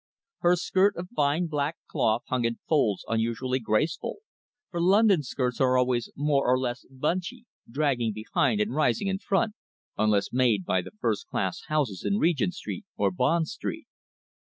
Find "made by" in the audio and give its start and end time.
10.33-10.81